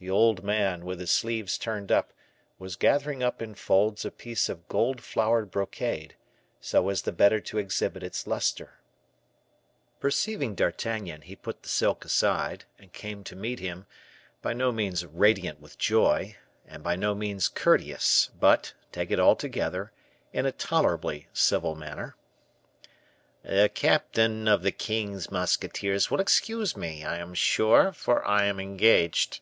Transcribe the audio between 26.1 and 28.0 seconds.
excuse me, I am sure,